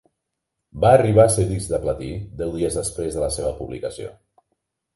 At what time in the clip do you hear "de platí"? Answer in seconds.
1.75-2.09